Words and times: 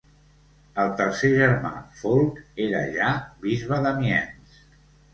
El 0.83 0.89
tercer 1.01 1.29
germà, 1.41 1.71
Folc, 2.01 2.41
era 2.67 2.83
ja 2.99 3.13
bisbe 3.47 3.83
d'Amiens. 3.89 4.63